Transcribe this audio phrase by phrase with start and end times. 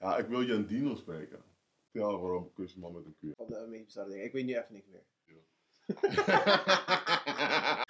[0.00, 1.42] Ja, ik wil Jandino spreken.
[1.90, 3.32] Vertel waarom kus man met een kuur.
[3.36, 4.24] Van de meest bizarre dingen.
[4.24, 5.04] Ik weet nu even niks meer.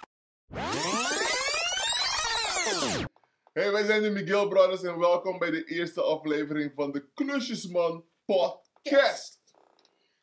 [3.53, 8.05] Hey, wij zijn de Miguel Brothers en welkom bij de eerste aflevering van de Klusjesman
[8.25, 9.39] Podcast.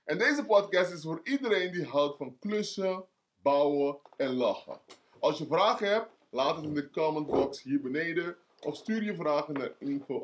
[0.05, 3.05] En deze podcast is voor iedereen die houdt van klussen,
[3.43, 4.80] bouwen en lachen.
[5.18, 9.14] Als je vragen hebt, laat het in de comment box hier beneden of stuur je
[9.14, 10.23] vragen naar info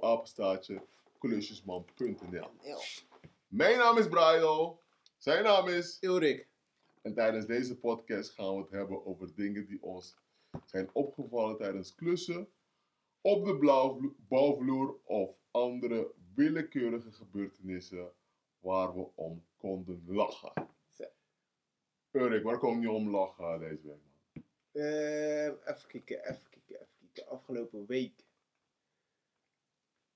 [1.24, 2.50] klusjesman.nl.
[3.48, 4.78] Mijn naam is Brian,
[5.18, 6.48] zijn naam is Ulrik.
[7.02, 10.16] En tijdens deze podcast gaan we het hebben over dingen die ons
[10.64, 12.48] zijn opgevallen tijdens klussen,
[13.20, 18.12] op de bouwvloer of andere willekeurige gebeurtenissen
[18.60, 20.52] waar we om konden lachen.
[20.90, 21.04] Zo.
[22.10, 24.00] Urik, waar kom je om lachen deze week?
[24.02, 24.42] Man?
[24.72, 27.32] Ehm, even kijken, even kijken, even kijken.
[27.32, 28.23] Afgelopen week.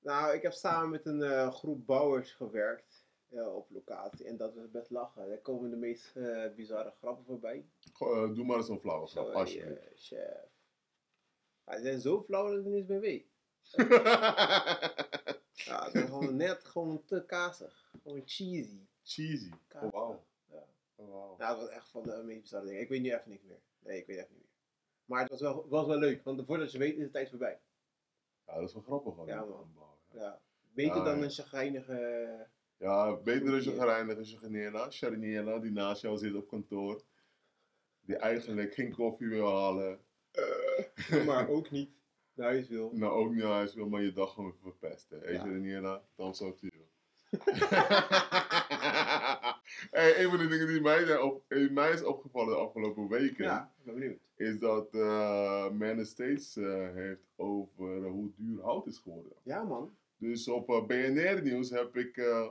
[0.08, 4.26] Nou, ik heb samen met een eh, groep bouwers gewerkt eh, op locatie.
[4.26, 5.28] En dat was best lachen.
[5.28, 7.66] Daar komen de meest eh, bizarre grappen voorbij.
[7.92, 9.80] Goh, doe maar eens een flauwe grap, alsjeblieft.
[9.94, 10.48] chef.
[11.64, 13.26] Ja, die zijn zo flauw dat ik niet meer weet.
[15.52, 17.90] Ja, ze zijn gewoon net gewoon te kazig.
[18.02, 18.86] Gewoon cheesy.
[19.02, 19.50] Cheesy.
[19.74, 20.24] Oh, wauw.
[20.50, 20.64] Ja.
[20.94, 21.34] Oh, wauw.
[21.38, 22.80] Ja, dat was echt van de meest bizarre dingen.
[22.80, 23.60] Ik weet nu even niks meer.
[23.78, 24.48] Nee, ik weet echt niet meer.
[25.04, 27.60] Maar het was wel, was wel leuk, want voordat je weet is de tijd voorbij.
[28.46, 29.14] Ja, dat is wel grappig.
[29.14, 29.87] hoor, Ja, die man.
[30.12, 30.40] Ja.
[30.74, 32.46] Beter dan een chagrijnige...
[32.76, 34.90] Ja, beter je als je Genera.
[34.90, 37.02] Sharniela, die naast jou zit op kantoor.
[38.00, 40.00] Die eigenlijk geen koffie wil halen.
[41.26, 41.90] maar ook niet
[42.34, 42.90] naar huis wil.
[42.98, 45.20] Nou, ook niet naar huis wil, maar je dag gewoon even verpesten.
[45.20, 46.02] Hey, Ja.
[46.16, 46.86] Dan zo to you.
[49.90, 53.08] hey, een van de dingen die mij, zijn op, die mij is opgevallen de afgelopen
[53.08, 54.20] weken, Ja, ben benieuwd.
[54.36, 59.32] is dat eh Men States eh, heeft over hoe duur hout is geworden.
[59.42, 59.96] Ja, man.
[60.18, 62.48] Dus op eh, BNR Nieuws heb ik eh,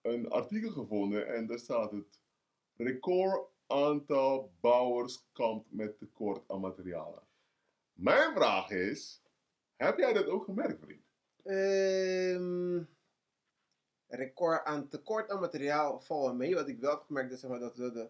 [0.00, 2.20] een artikel gevonden en daar staat het
[2.76, 7.22] record aantal bouwers kampt met tekort aan materialen.
[7.92, 9.22] Mijn vraag is,
[9.76, 11.02] heb jij dat ook gemerkt, vriend?
[11.42, 12.90] Ehm
[14.14, 16.54] record aan tekort aan materiaal valt wel mee.
[16.54, 18.08] Wat ik wel heb gemerkt is zeg maar, dat we de,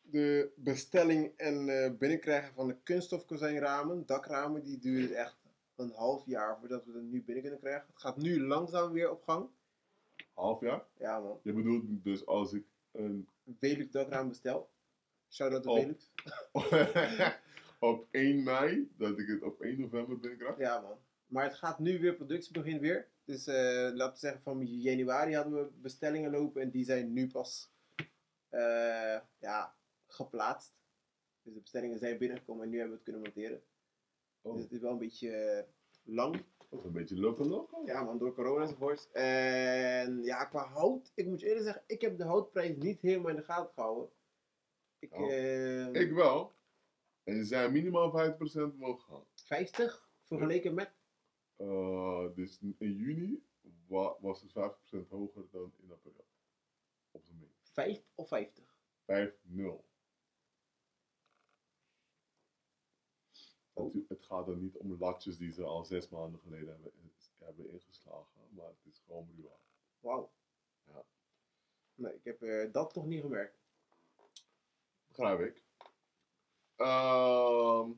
[0.00, 5.36] de bestelling en eh, binnenkrijgen van de kunststofkozijnramen, dakramen, die duurt echt
[5.78, 7.86] een half jaar voordat we het nu binnen kunnen krijgen.
[7.86, 9.48] Het gaat nu langzaam weer op gang.
[10.34, 10.86] Half jaar?
[10.98, 13.28] Ja man, Je bedoelt dus als ik een
[13.58, 14.70] Velux dakraam bestel.
[15.30, 15.78] Shout-out to Oh.
[15.78, 16.10] Velux.
[17.78, 20.58] op 1 mei, dat ik het op 1 november binnenkrijg?
[20.58, 20.98] Ja man.
[21.26, 23.08] Maar het gaat nu weer, productie begint weer.
[23.24, 27.30] Dus eh, laten we zeggen van januari hadden we bestellingen lopen en die zijn nu
[27.30, 27.70] pas
[28.48, 29.74] eh, ja,
[30.06, 30.72] geplaatst.
[31.42, 33.62] Dus de bestellingen zijn binnengekomen en nu hebben we het kunnen monteren.
[34.42, 35.64] Oh, Dus het is wel een beetje eh,
[36.02, 36.44] lang.
[36.70, 37.82] is een beetje loco loco.
[37.86, 39.08] Ja man, door corona enzovoort.
[39.12, 43.30] En ja, qua hout, ik moet je eerlijk zeggen, ik heb de houtprijs niet helemaal
[43.30, 44.10] in de gaten gehouden.
[44.98, 45.32] Ik, Oh.
[45.32, 46.52] eh, Ik wel.
[47.24, 49.24] En ze zijn minimaal 5% omhoog gegaan.
[49.34, 50.96] 50 vergeleken met
[51.60, 53.42] Uh, dus in juni
[53.86, 56.24] wa- was het 5% hoger dan in april.
[57.10, 57.70] Op zijn minst.
[57.72, 58.76] 5 of 50.
[59.04, 59.87] 5-0.
[63.84, 66.92] Het, het gaat dan niet om latjes die ze al zes maanden geleden hebben,
[67.38, 69.50] hebben ingeslagen, maar het is gewoon ruw.
[70.00, 70.30] Wauw.
[70.86, 71.04] Ja.
[71.94, 73.58] Nee, ik heb eh, dat toch niet gemerkt.
[75.08, 75.62] Begrijp ik.
[76.76, 77.90] Ehm,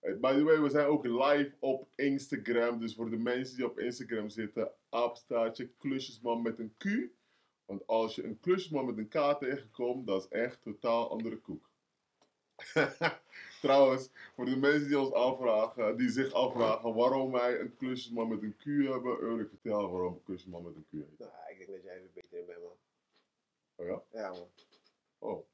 [0.00, 2.78] by the way, we zijn ook live op Instagram.
[2.78, 6.84] Dus voor de mensen die op Instagram zitten, aapstaartje klusjesman met een Q.
[7.64, 11.70] Want als je een klusjesman met een K tegenkomt, dat is echt totaal andere koek.
[13.66, 18.42] Trouwens, voor de mensen die ons afvragen, die zich afvragen waarom wij een klusjesman met
[18.42, 21.18] een Q hebben, Ulrich, vertel waarom een klusjesman met een Q heet.
[21.18, 22.76] Nou, ik denk dat jij er beter in bent, man.
[23.74, 24.02] Oh ja?
[24.20, 24.48] Ja, man.
[25.18, 25.46] Oh,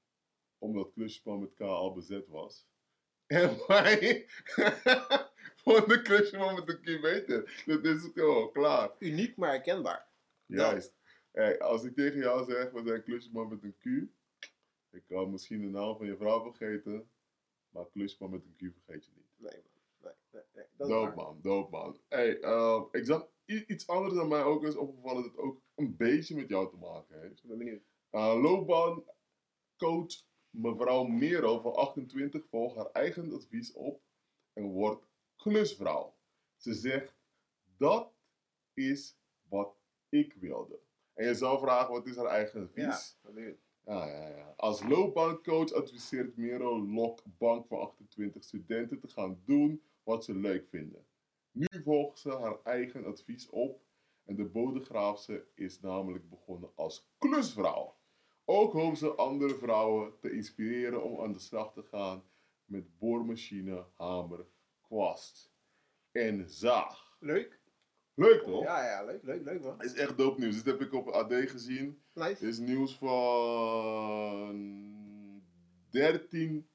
[0.59, 2.67] omdat klusjesman met K al bezet was.
[3.27, 4.27] En wij
[5.65, 7.63] vonden klusjesman met een Q beter.
[7.67, 8.91] Dat is gewoon klaar.
[8.99, 10.09] Uniek, maar herkenbaar.
[10.47, 10.95] Juist.
[11.31, 13.85] Hey, als ik tegen jou zeg, we zijn klusjesman met een Q.
[14.91, 17.11] Ik kan misschien de naam van je vrouw vergeten.
[17.73, 19.27] Maar klusjesman met een Q vergeet je niet.
[19.37, 19.63] Nee,
[20.01, 20.13] man.
[20.33, 20.65] Nee, nee.
[20.77, 21.15] Dat waar.
[21.15, 22.01] man, doop man.
[22.09, 26.35] Hey, eh, ik zag iets anders dan mij ook is opgevallen dat ook een beetje
[26.35, 27.43] met jou te maken heeft.
[27.43, 27.83] Ik ben benieuwd.
[28.11, 34.03] Uh, loopbaancoach mevrouw Merel van 28 volgt haar eigen advies op
[34.53, 36.15] en wordt klusvrouw.
[36.57, 37.15] Ze zegt,
[37.77, 38.13] dat
[38.75, 39.17] is
[39.49, 39.77] wat
[40.09, 40.81] ik wilde.
[41.15, 43.19] En je zou vragen, wat is haar eigen Ja, advies?
[43.23, 43.59] benieuwd.
[43.85, 44.55] Ja, ja, ja.
[44.57, 50.67] Als loopbaancoach adviseert Merel Lok Bank van 28 studenten te gaan doen wat ze leuk
[50.69, 51.07] vinden.
[51.51, 53.81] Nu volgt ze haar eigen advies op
[54.25, 57.97] En de Bodegraafse is namelijk begonnen als klusvrouw.
[58.45, 62.25] Ook hoopt ze andere vrouwen te inspireren om aan de slag te gaan
[62.65, 64.47] met boormachine, hamer,
[64.81, 65.53] kwast
[66.13, 67.17] en zaag.
[67.21, 67.62] Leuk.
[68.15, 68.63] Leuk toch?
[68.63, 69.83] Ja, ja, leuk, leuk, leuk man.
[69.83, 70.55] Is echt dope nieuws.
[70.55, 72.03] Dit heb ik op AD gezien.
[72.15, 72.47] Dit Nice.
[72.47, 74.53] is nieuws van
[75.91, 76.69] 13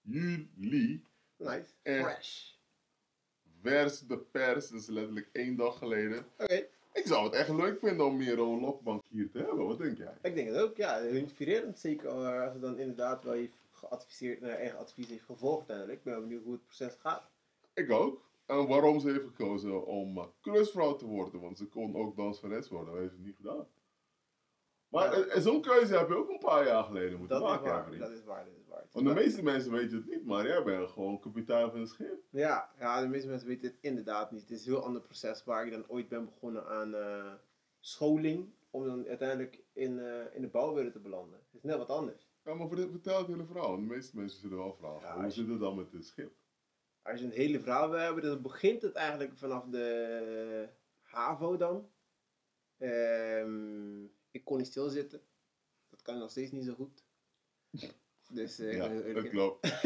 [0.00, 1.04] juli.
[1.36, 1.72] Nice.
[1.82, 2.02] Eh.
[2.02, 2.50] Fresh.
[3.62, 6.26] Vers de pers, dus letterlijk één dag geleden.
[6.38, 6.66] Oké.
[6.92, 9.66] Ik zou het echt leuk vinden om meer een lokbank hier te hebben.
[9.66, 10.14] Wat denk jij?
[10.22, 11.78] Ik denk het ook, ja, heel inspirerend.
[11.78, 15.98] Zeker eh, als het dan inderdaad wel heeft geadviseerd, naar eigen advies heeft gevolgd uiteindelijk.
[15.98, 17.30] Ik ben benieuwd hoe het proces gaat.
[17.74, 18.30] Ik ook.
[18.46, 21.40] En waarom ze heeft gekozen om eh, klusvrouw te worden.
[21.40, 22.92] Want ze kon ook danseres worden.
[22.92, 23.66] Dat heeft ze niet gedaan.
[24.88, 25.24] Maar Ja.
[25.24, 28.10] eh, zo'n keuze heb je ook een paar jaar geleden moeten Dat maken, waar, dat
[28.10, 28.86] is waar, dat is waar.
[28.92, 32.22] Want de meeste mensen weten het niet, maar jij bent gewoon kapitein van een schip.
[32.30, 34.40] Ja, ja, de meeste mensen weten het inderdaad niet.
[34.40, 37.32] Het is een heel ander proces waar ik dan ooit ben begonnen aan eh,
[37.80, 38.54] scholing.
[38.70, 41.38] Om dan uiteindelijk in, eh, in de bouwwereld te belanden.
[41.38, 42.30] Het is net wat anders.
[42.44, 43.76] Ja, maar ver- vertel het hele verhaal.
[43.76, 45.00] De meeste mensen zullen wel vragen.
[45.08, 46.32] Ja, hoe zit het dan met het schip?
[47.02, 50.68] Als je een hele verhaal wil hebben, dan begint het eigenlijk vanaf de
[51.00, 51.90] HAVO dan.
[52.78, 55.20] Ehm, ik kon niet stilzitten.
[55.90, 57.04] Dat kan ik nog steeds niet zo goed.
[58.30, 59.82] Dus eh, ik ja, heel dat klopt.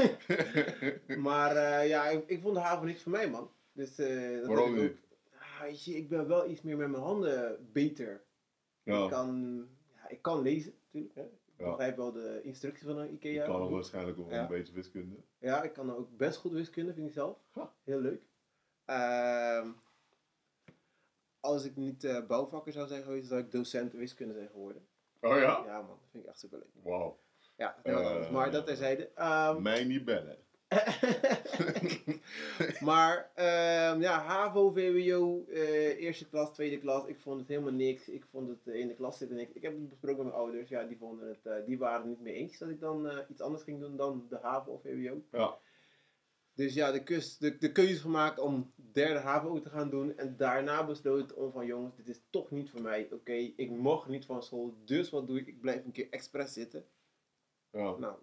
[1.27, 3.51] Maar eh, ja, ik, ik vond de HAVO niks voor mij, man.
[3.73, 4.97] Dus, eh, dat Waarom ik ook-
[5.61, 8.13] Ah, je, ik ben wel iets meer met mijn handen beter.
[8.83, 9.59] Ik, Ja, kan,
[9.95, 11.15] ja, ik kan lezen, natuurlijk.
[11.15, 11.29] Hè.
[11.57, 11.71] Ik Ja.
[11.71, 13.45] begrijp wel de instructies van een IKEA.
[13.45, 13.71] kan ook boek.
[13.71, 14.41] waarschijnlijk ook Ja.
[14.43, 15.17] een beetje wiskunde.
[15.39, 17.39] Ja, ik kan ook best goed wiskunde, vind ik zelf.
[17.51, 17.73] Ha.
[17.85, 18.23] Heel leuk.
[18.85, 19.71] Ehm,
[21.41, 24.87] als ik niet eh, bouwvakker zou zijn geweest, zou ik docent wiskunde zijn geworden.
[25.21, 25.63] Oh ja?
[25.67, 26.85] Ja man, dat vind ik echt super leuk.
[26.85, 27.19] Wauw.
[27.57, 28.01] Ja, dat.
[28.01, 28.31] Eh.
[28.31, 29.11] Maar dat terzijde.
[29.15, 30.39] Ehm Mij niet bellen.
[32.89, 38.09] maar ehm, ja, HAVO, VWO, eh, eerste klas, tweede klas, ik vond het helemaal niks.
[38.09, 39.53] Ik vond het eh, in de klas zitten niks.
[39.53, 42.09] Ik heb het besproken met mijn ouders, ja, die, vonden het, eh, die waren het
[42.09, 45.23] niet mee eens dat ik dan iets anders ging doen dan de HAVO of VWO.
[45.33, 45.59] Ja.
[46.55, 50.17] Dus ja, de, kus, de, de keuze gemaakt om derde HAVO te gaan doen.
[50.17, 53.09] En daarna besloten om van jongens, dit is toch niet voor mij.
[53.13, 55.47] Oké, ik mag niet van school, dus wat doe ik?
[55.47, 56.85] Ik blijf een keer expres zitten.
[57.71, 57.97] ja.
[57.97, 58.17] Nou,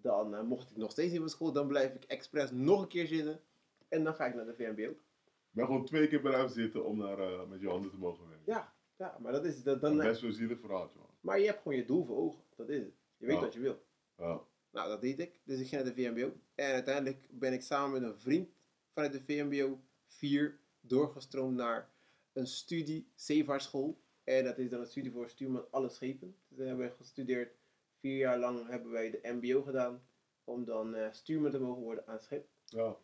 [0.00, 2.88] dan eh, mocht ik nog steeds niet van school, dan blijf ik expres nog een
[2.88, 3.40] keer zitten.
[3.88, 4.90] En dan ga ik naar de VMBO.
[4.90, 8.28] Ik ben gewoon twee keer blijven zitten om naar, eh, met je handen te mogen
[8.28, 8.52] werken.
[8.52, 9.96] Ja, ja maar dat is dat, dan.
[9.96, 11.08] Best wel zielig verhaaltje, man.
[11.20, 12.42] Maar je hebt gewoon je doel voor ogen.
[12.56, 12.94] Dat is het.
[13.16, 13.40] Je weet Ja.
[13.40, 13.82] wat je wil.
[14.16, 14.40] Ja.
[14.70, 15.40] Nou, dat deed ik.
[15.44, 16.32] Dus ik ging naar de VMBO.
[16.54, 18.48] En uiteindelijk ben ik samen met een vriend
[18.92, 21.90] vanuit de VMBO 4 doorgestroomd naar
[22.32, 24.00] een studie, zeevaartschool.
[24.24, 26.36] En dat is dan een studie voor stuurman alle schepen.
[26.48, 27.54] Dus we hebben gestudeerd.
[28.02, 30.02] Vier jaar lang hebben wij de MBO gedaan.
[30.44, 32.46] Om dan eh, stuurman te mogen worden aan het schip.
[32.64, 32.96] Ja.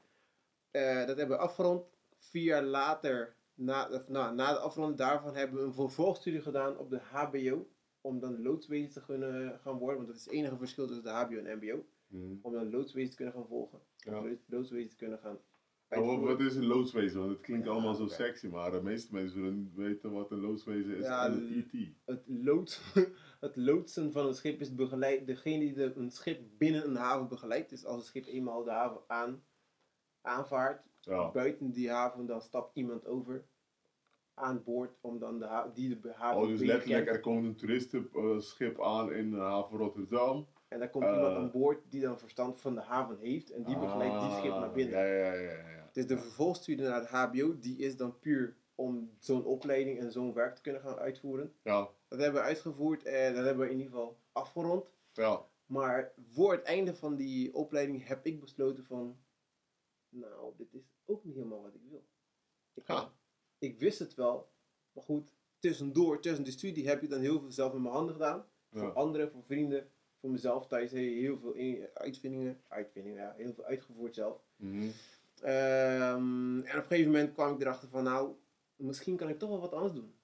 [0.71, 1.87] Eh, dat hebben we afgerond.
[2.17, 6.79] Vier jaar later, na, of, nou, na de afronding daarvan, hebben we een vervolgstudie gedaan
[6.79, 7.69] op de HBO.
[8.01, 9.97] Om dan loodswezen te kunnen gaan worden.
[9.97, 11.85] Want dat is het enige verschil tussen de HBO en MBO.
[12.07, 12.37] Mhm.
[12.43, 13.81] Om dan loodswezen te kunnen gaan volgen.
[13.97, 14.23] Ja.
[14.47, 15.39] Loodswezen te kunnen gaan
[15.89, 17.19] Maar wat, is een loodswezen?
[17.21, 20.31] Want het klinkt Ja, allemaal zo sexy, maar de meeste mensen willen niet weten wat
[20.31, 21.93] een loodswezen is Ja, en E IT.
[22.05, 22.81] Het, lood,
[23.41, 27.29] het loodsen van een schip is begeleid, degene die de, een schip binnen een haven
[27.29, 27.71] begeleidt.
[27.71, 29.43] Dus als een schip eenmaal de haven aan,
[30.21, 31.31] aanvaart, Ja.
[31.31, 33.45] buiten die haven, dan stapt iemand over
[34.35, 37.17] aan boord om dan de ha- die de haven Oh, dus letterlijk, kent.
[37.17, 40.47] er komt een toeristenschip aan in de haven Rotterdam.
[40.69, 43.63] En dan komt eh, iemand aan boord die dan verstand van de haven heeft en
[43.63, 44.95] die begeleidt die schip naar binnen.
[44.99, 45.69] Ah, ja, ja.
[45.71, 45.78] ja.
[45.99, 50.33] Dus de vervolgstudie naar het HBO, die is dan puur om zo'n opleiding en zo'n
[50.33, 51.53] werk te kunnen gaan uitvoeren.
[51.63, 54.93] Ja, Dat hebben we uitgevoerd en dat hebben we in ieder geval afgerond.
[55.13, 55.47] ja.
[55.67, 59.19] Maar voor het einde van die opleiding heb ik besloten van,
[60.09, 62.05] nou, dit is ook niet helemaal wat ik wil.
[62.75, 62.87] Ik,
[63.59, 64.49] ik wist het wel,
[64.93, 68.15] maar goed, tussendoor, tussen de studie heb ik dan heel veel zelf met mijn handen
[68.15, 68.47] gedaan.
[68.71, 68.79] Ja.
[68.81, 69.91] Voor anderen, voor vrienden,
[70.21, 74.43] voor mezelf thuis he- heel veel in- uitvindingen, uitvindingen, ja, heel veel uitgevoerd zelf.
[74.57, 74.89] Mhm.
[75.43, 78.35] Ehm, en op een gegeven moment kwam ik erachter van, nou,
[78.77, 80.15] misschien kan ik toch wel wat anders doen.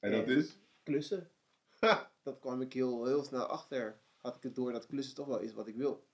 [0.00, 0.58] En dat En- is?
[0.82, 1.30] Klussen.
[2.22, 4.00] Dat kwam ik heel, heel snel achter.
[4.16, 6.08] Had ik het door dat klussen toch wel is wat ik wil.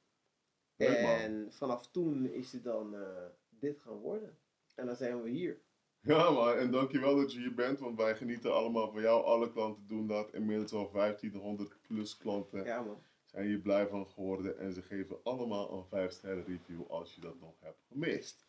[0.76, 4.38] Leuk, en vanaf toen is het dan eh, dit gaan worden.
[4.74, 5.60] En dan zijn we hier.
[6.00, 9.24] Ja, maar en dankjewel dat je hier bent, want wij genieten allemaal van jou.
[9.24, 10.32] Alle klanten doen dat.
[10.32, 13.02] Inmiddels al 1500 plus klanten Ja man.
[13.37, 14.59] Zijn hier blij van geworden.
[14.59, 18.47] En ze geven allemaal een 5 sterren review als je dat nog hebt gemist.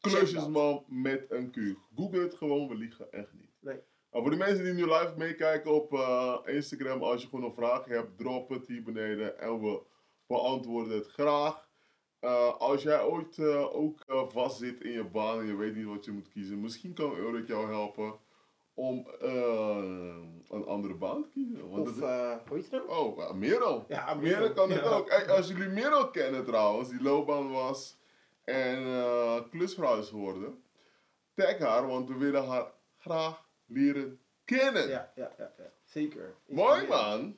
[0.00, 1.56] Klusjesman met een Q.
[1.96, 3.50] Google het gewoon, we liegen echt niet.
[3.60, 3.80] Nee.
[4.10, 7.54] Nou, voor de mensen die nu live meekijken op eh, Instagram, als je gewoon een
[7.54, 9.82] vraag hebt, drop het hier beneden en we
[10.26, 11.68] beantwoorden het graag.
[12.18, 15.86] Eh, als jij ooit uh, ook uh, vastzit in je baan en je weet niet
[15.86, 18.18] wat je moet kiezen, misschien kan Eurik jou helpen
[18.78, 20.16] om eh,
[20.48, 21.70] een andere baan te kiezen.
[21.70, 22.88] Want Of, het- eh hoe heet je nou?
[22.88, 23.84] oh, ja, Merel.
[23.88, 24.90] Ja, Merel kan het Ja.
[24.90, 25.10] ook.
[25.28, 27.98] Als jullie Merel kennen trouwens, die loopbaan was
[28.44, 30.62] en eh klusvrouw is geworden,
[31.34, 34.88] tag haar, want we willen haar graag leren kennen.
[34.88, 35.72] Ja, ja, ja, ja.
[35.84, 36.34] zeker.
[36.46, 37.36] Mooi man.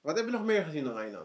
[0.00, 1.16] Wat heb je nog meer gezien dan Rijn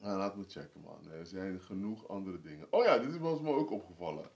[0.00, 1.10] Ja, laat me checken, man.
[1.10, 2.66] Er zijn genoeg andere dingen.
[2.70, 4.30] Oh ja, dit is ons me ook opgevallen.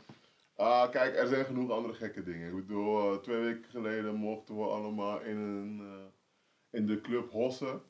[0.62, 2.49] Ah, kijk, er zijn genoeg andere gekke dingen.
[2.49, 7.31] Ik bedoel, eh, twee weken geleden mochten we allemaal in, een, eh, in de club
[7.31, 7.83] hossen.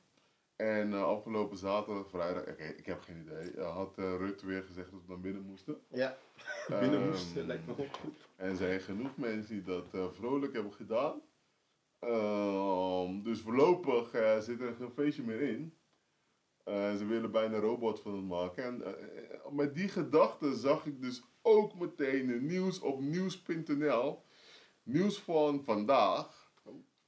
[0.56, 2.44] En eh, afgelopen zaterdag, vrijdag,
[2.76, 5.80] ik heb geen idee, had Rutte weer gezegd dat we naar binnen moesten.
[5.88, 6.16] Ja,
[6.68, 8.28] Ehm, binnen moesten, lijkt me ook goed.
[8.36, 11.20] En er zijn genoeg mensen die dat vrolijk hebben gedaan.
[11.98, 14.10] Ehm, dus voorlopig
[14.40, 15.76] zit er geen feestje meer in.
[16.64, 18.64] Ze willen bijna een robot van het maken.
[18.64, 18.84] En
[19.50, 24.22] met die gedachte zag ik dus ook meteen nieuws op nieuws.nl.
[24.82, 26.52] Nieuws van vandaag,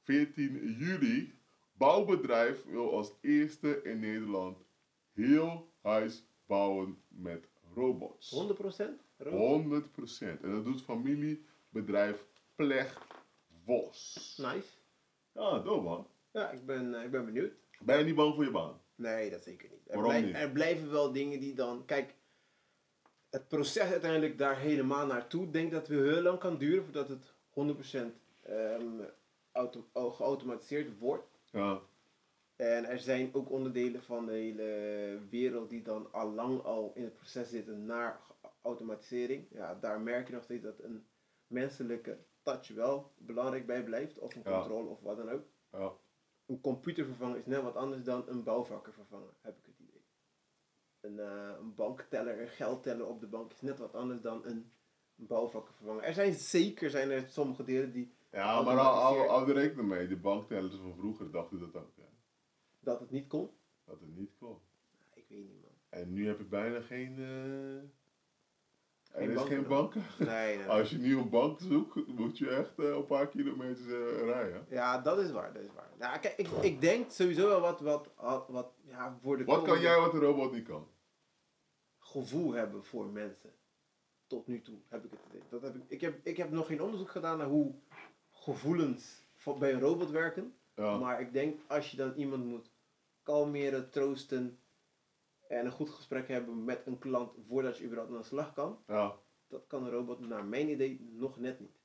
[0.03, 1.33] 14 juli.
[1.73, 4.57] Bouwbedrijf wil als eerste in Nederland
[5.13, 8.33] heel huis bouwen met robots.
[8.33, 9.05] 100%?
[9.17, 9.63] Rood?
[9.63, 10.41] 100%.
[10.41, 12.97] En dat doet familiebedrijf Plecht
[13.65, 14.35] Vos.
[14.37, 14.67] Nice.
[15.33, 16.07] Ja, dope man.
[16.31, 17.53] Ja, ik ben, eh, ik ben benieuwd.
[17.79, 18.81] Ben je niet bang voor je baan?
[18.95, 19.81] Nee, dat zeker niet.
[19.87, 20.35] Er, Waarom niet?
[20.35, 21.85] er blijven wel dingen die dan.
[21.85, 22.15] Kijk,
[23.35, 27.33] het proces uiteindelijk daar helemaal naartoe, denk dat het heel lang kan duren voordat het
[27.49, 29.01] 100% ehm,
[29.51, 31.27] auto- geautomatiseerd wordt.
[31.51, 31.79] Ja.
[32.55, 37.03] En er zijn ook onderdelen van de hele wereld die dan al lang al in
[37.03, 38.19] het proces zitten naar
[38.61, 39.45] automatisering.
[39.51, 41.05] Ja, daar merk je nog steeds dat een
[41.47, 44.19] menselijke touch wel belangrijk bij blijft.
[44.19, 44.51] Of een Ja.
[44.59, 45.43] controle of wat dan ook.
[45.71, 45.91] ja.
[46.45, 50.03] Een computer vervangen is net wat anders dan een bouwvakker vervangen, heb ik het idee.
[51.05, 54.71] Een, eh, een bankteller, een geldteller op de bank is net wat anders dan een
[55.15, 56.03] bouwvakker vervangen.
[56.03, 60.07] Er zijn zeker zijn er sommige delen die Ja, maar hou, er rekening mee.
[60.07, 61.91] De banktellers van vroeger dachten dat ook.
[61.95, 62.03] Hè.
[62.79, 63.49] dat het niet kon.
[63.85, 64.57] Dat het niet kon.
[65.13, 65.71] Ik weet niet man.
[65.89, 67.15] En nu heb ik bijna geen...
[67.19, 67.89] eh,
[69.11, 70.27] Geen er is banken geen.
[70.27, 70.67] Nee, nee, nee.
[70.67, 73.87] Als je nu een bank zoekt, moet je echt eh, een paar kilometers
[74.23, 74.65] rijden.
[74.69, 75.89] Ja, dat is waar, dat is waar.
[75.99, 78.09] Nou, kijk, ik, ik denk sowieso wel wat, wat,
[78.47, 80.87] wat ja, voor de Wat kan jij wat een robot niet kan?
[82.21, 83.51] Gevoel hebben voor mensen.
[84.27, 85.41] Tot nu toe heb ik het idee.
[85.49, 87.73] Dat heb ik, ik, heb, ik heb nog geen onderzoek gedaan naar hoe
[88.31, 90.53] gevoelens van- bij een robot werken.
[90.75, 90.97] Ja.
[90.97, 92.71] Maar ik denk als je dan iemand moet
[93.23, 94.59] kalmeren, troosten
[95.47, 98.83] en een goed gesprek hebben met een klant voordat je überhaupt aan de slag kan,
[98.87, 99.15] ja.
[99.47, 101.79] dat kan een robot naar mijn idee nog net niet.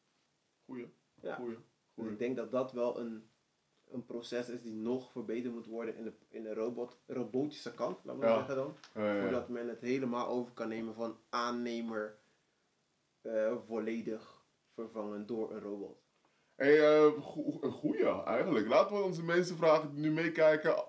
[0.64, 0.92] Goeie.
[1.20, 1.34] Ja.
[1.34, 1.56] Goeie.
[1.94, 3.29] Dus ik denk dat dat wel een,
[3.92, 7.98] een proces is die nog verbeterd moet worden in de, in de robot, robotische kant,
[8.04, 8.36] laat maar Ja.
[8.36, 8.74] zeggen dan.
[8.92, 12.18] Voordat men het helemaal over kan nemen van aannemer
[13.22, 14.42] eh, volledig
[14.74, 16.02] vervangen door een robot.
[16.56, 18.68] Hey, eh, go- een goeie eigenlijk.
[18.68, 20.84] Laten we onze mensen vragen die nu meekijken.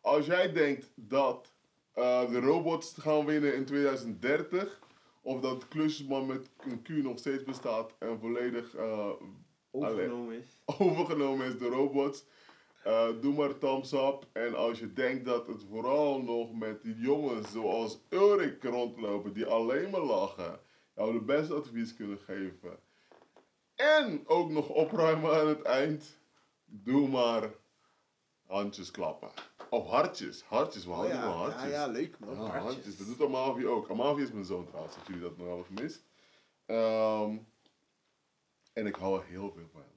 [0.00, 1.52] Als jij denkt dat
[1.92, 4.80] eh, de robots gaan winnen in 2030,
[5.22, 8.76] of dat klusjesman met een Q nog steeds bestaat en volledig
[9.70, 10.58] Overgenomen is.
[10.78, 12.24] overgenomen is door robots,
[12.84, 14.26] eh, doe maar thumbs up.
[14.32, 19.46] En als je denkt dat het vooral nog met die jongens zoals Ulrik rondlopen, die
[19.46, 20.60] alleen maar lachen,
[20.94, 22.78] jou de beste advies kunnen geven.
[23.74, 26.20] En ook nog opruimen aan het eind.
[26.64, 27.50] Doe maar
[28.46, 29.30] handjes klappen.
[29.70, 30.42] Of hartjes.
[30.42, 31.62] Hartjes, we Oh houden ja, van hartjes.
[31.62, 32.34] ja, ja, leuk man.
[32.34, 32.62] Ja, hartjes.
[32.62, 32.96] hartjes.
[32.96, 33.90] Dat doet Amavi ook.
[33.90, 36.04] Amavi is mijn zoon trouwens, als jullie dat nog hebben gemist.
[36.66, 37.36] Ehm,
[38.72, 39.90] en ik hou er heel veel van hem.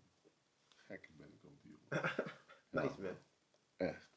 [0.75, 2.33] Gek ben ik op die jongen.
[2.83, 3.17] Nice man.
[3.77, 4.09] Echt.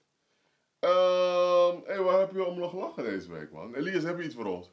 [0.79, 3.75] Ehm hey, waar heb je om nog gelachen deze week, man?
[3.75, 4.71] Elias, heb je iets voor ons?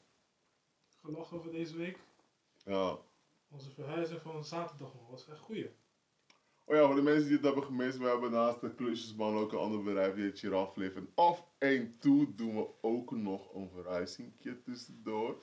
[1.04, 2.00] Gelachen over deze week.
[2.65, 2.98] Ja.
[3.50, 5.70] Onze verhuizing van zaterdag man, was echt goeie.
[6.68, 9.51] Oh ja, voor de mensen die het hebben gemist, we hebben naast de klusjesman ook
[9.51, 10.98] een ander bedrijf, die heet Giraffe Live.
[10.98, 15.38] En af en toe doen we ook nog een verhuizingje tussendoor.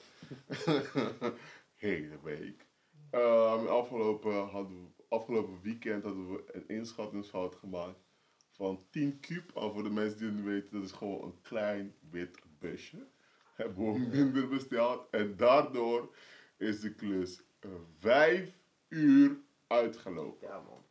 [1.74, 2.66] Hele week.
[3.10, 8.11] Ehm, afgelopen, hadden we, afgelopen weekend hadden we een inschattingsfout gemaakt
[8.52, 9.56] van 10 kub.
[9.56, 13.06] En voor de mensen die het niet weten, dat is gewoon een klein wit busje.
[13.54, 15.06] Hebben we minder besteld.
[15.10, 16.14] En daardoor
[16.56, 18.54] is de klus eh, vijf
[18.88, 20.48] uur uitgelopen.
[20.48, 20.84] Ja man.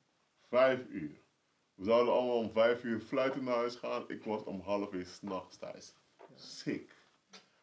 [0.50, 1.20] Vijf uur.
[1.76, 4.04] We zouden allemaal om vijf uur fluiten naar huis gaan.
[4.10, 5.96] Ik was om half uur s'nachts thuis.
[6.36, 6.96] Sick.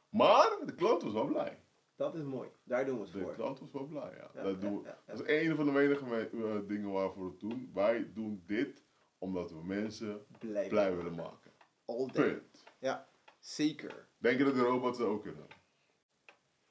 [0.09, 1.59] Maar de klant was wel blij.
[1.97, 2.49] Dat is mooi.
[2.65, 3.35] Daar doen we het De voor.
[3.35, 4.31] klant was wel blij, ja.
[4.35, 4.83] Ja, dat, doen we.
[4.83, 5.13] ja, ja, ja.
[5.17, 7.71] dat is een van de weinige me- eh, dingen waarvoor we het doen.
[7.75, 8.85] Wij doen dit
[9.19, 11.53] omdat we mensen Blij, blij willen maken.
[11.85, 12.33] All day.
[12.33, 12.65] Punt.
[12.79, 13.09] Ja,
[13.39, 14.09] zeker.
[14.19, 15.47] Denk je dat de robots dat ook kunnen?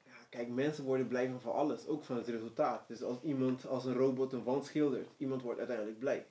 [0.04, 2.88] Ja, kijk, mensen worden blij van, van alles, ook van het resultaat.
[2.88, 6.26] Dus als iemand als een robot een wand schildert, iemand wordt uiteindelijk blij.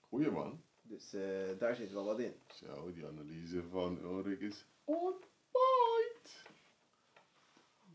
[0.00, 0.62] Goeie man.
[0.82, 2.34] Dus eh, daar zit wel wat in.
[2.54, 5.14] Zo, die analyse van Ulrik is on
[5.50, 6.42] point.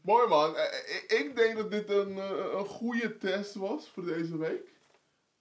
[0.01, 0.55] Mooi man.
[0.55, 2.17] Eh, eh, Ik, denk dat dit een,
[2.57, 4.71] een goede test was voor deze week.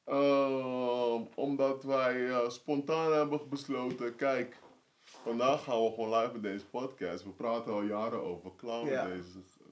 [0.04, 4.56] Ehm, omdat wij eh, spontaan hebben besloten, kijk,
[5.02, 7.24] vandaag gaan we gewoon live met deze podcast.
[7.24, 9.06] We praten al jaren over, klaar met Ja.
[9.08, 9.28] deze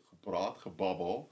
[0.09, 1.31] gepraat, gebabbel.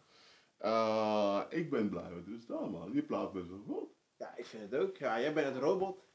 [0.58, 3.88] Eh, ik ben blij met het resultaat man, die plaat best wel goed.
[4.16, 4.96] Ja, ik vind het ook.
[4.96, 6.06] Ja, jij bent een robot.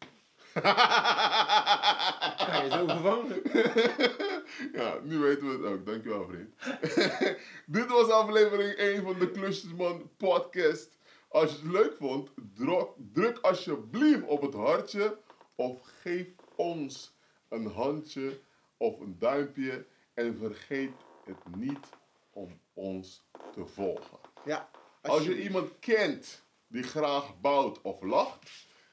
[2.46, 3.42] Kan je zo vervangen?
[4.82, 5.86] ja, nu weten we het ook.
[5.86, 6.56] Dankjewel, vriend.
[7.78, 10.98] Dit was aflevering 1 van de Klusjesman podcast.
[11.34, 15.18] Als je het leuk vond, druk, druk alsjeblieft op het hartje
[15.56, 17.16] of geef ons
[17.50, 18.40] een handje
[18.78, 20.92] of een duimpje en vergeet
[21.26, 21.90] het niet
[22.32, 23.24] om ons
[23.54, 24.18] te volgen.
[24.46, 24.70] Ja.
[25.02, 28.50] Als je iemand kent die graag bouwt of lacht,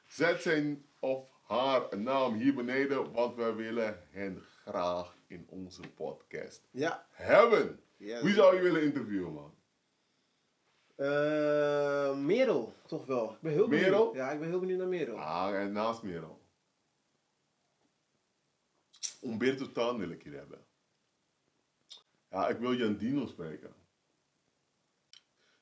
[0.07, 6.67] zet zijn of haar naam hier beneden, want wij willen hen graag in onze podcast
[6.71, 7.05] Ja.
[7.11, 7.79] hebben.
[7.97, 9.53] Wie zou je willen interviewen, man?
[11.01, 13.31] Eh, Merel, toch wel.
[13.31, 13.89] Ik ben heel benieuwd.
[13.89, 14.15] Merel?
[14.15, 15.17] Ja, ik ben heel benieuwd naar Merel.
[15.19, 16.39] Ah, en naast Merel.
[19.23, 20.65] Umberto Tan wil ik hier hebben.
[22.29, 23.73] Ja, ik wil Jan Dino spreken.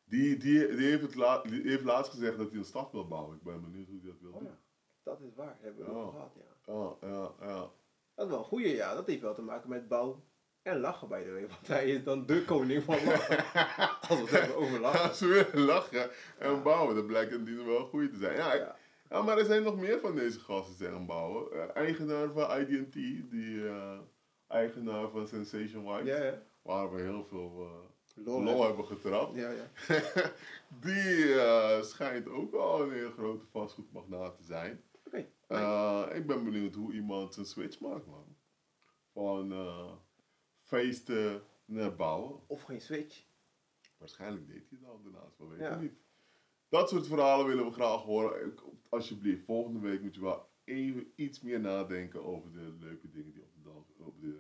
[0.04, 3.08] Die, die, die, heeft het la- die heeft laatst gezegd dat hij een stad wil
[3.08, 3.38] bouwen.
[3.38, 4.48] Ik ben benieuwd hoe hij dat wil Oh doen.
[4.48, 4.60] ja,
[5.04, 5.58] dat is waar.
[5.62, 6.10] Hebben we Ja.
[6.10, 6.74] gehad, ja.
[6.74, 7.72] Ja, ja, ja.
[8.16, 8.94] Dat is wel een goeie, ja.
[8.94, 10.24] Dat heeft wel te maken met bouw
[10.64, 11.48] en lachen, by the way.
[11.48, 13.38] Want hij is dan de koning van lachen.
[14.10, 15.10] Als we het hebben over lachen.
[15.10, 18.36] Als we willen lachen en bouwen, dan blijkt dino wel goed te zijn.
[18.36, 18.76] Ja, ik- Ja.
[19.10, 21.52] ja, maar er zijn nog meer van deze gasten gaan bouwen.
[21.52, 22.94] Eh, eigenaar van IDT,
[23.32, 23.98] die eh,
[24.48, 26.42] eigenaar van Sensation White, Ja, ja.
[26.62, 27.68] waar we heel veel
[28.16, 29.36] eh, Lol, hebben getrapt.
[29.36, 29.68] Ja, ja.
[30.86, 31.36] die
[31.84, 34.84] schijnt ook al een hele grote vastgoedmagnaat te zijn.
[35.06, 35.26] Oké.
[35.48, 38.36] Eh, ik ben benieuwd hoe iemand zijn switch maakt, man.
[39.14, 39.52] Van
[40.70, 42.40] feesten naar bouwen.
[42.48, 43.24] Of geen switch.
[43.98, 45.80] Waarschijnlijk deed hij het al daarnaast, we weten Ja.
[45.80, 45.94] niet.
[46.70, 48.54] Dat soort verhalen willen we graag horen.
[48.90, 53.42] Alsjeblieft, volgende week moet je wel even iets meer nadenken over de leuke dingen die
[53.42, 54.40] op de, dans, op de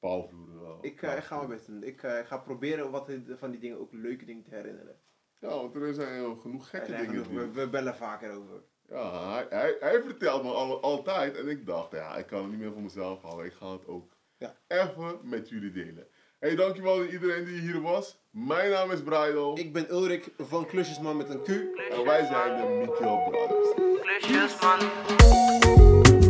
[0.00, 1.82] bouwvloer eh, Ik, eh, ik ga mijn best doen.
[1.82, 5.00] Ik eh, ga proberen wat van die dingen ook leuke dingen te herinneren.
[5.40, 7.24] Ja, want er zijn genoeg gekke zijn dingen.
[7.24, 8.62] genoeg- we, we bellen vaker over.
[8.88, 12.50] Ja, hij, hij, hij vertelt me al, altijd en ik dacht, ja, ik kan het
[12.50, 13.46] niet meer voor mezelf houden.
[13.46, 14.11] Ik ga het ook
[14.42, 14.54] Ja.
[14.84, 16.06] even met jullie delen.
[16.38, 18.18] Hey, dankjewel aan iedereen die hier was.
[18.30, 21.48] Mijn naam is Bridal Ik ben Ulrik van Klusjesman met een Q.
[21.48, 24.00] en wij zijn de Mikkel Brothers.
[24.00, 24.78] Klusjes man,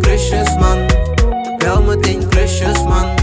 [0.00, 0.86] klusjes man,
[1.58, 3.21] bel meteen klusjes man.